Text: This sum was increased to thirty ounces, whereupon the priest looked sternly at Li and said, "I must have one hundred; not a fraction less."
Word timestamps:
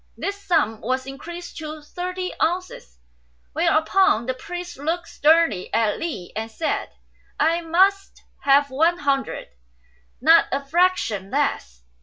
This 0.17 0.41
sum 0.43 0.81
was 0.81 1.05
increased 1.05 1.57
to 1.57 1.79
thirty 1.83 2.31
ounces, 2.41 2.97
whereupon 3.53 4.25
the 4.25 4.33
priest 4.33 4.79
looked 4.79 5.07
sternly 5.07 5.71
at 5.75 5.99
Li 5.99 6.33
and 6.35 6.49
said, 6.49 6.89
"I 7.39 7.61
must 7.61 8.23
have 8.41 8.71
one 8.71 8.97
hundred; 8.97 9.49
not 10.19 10.45
a 10.51 10.65
fraction 10.65 11.29
less." 11.29 11.83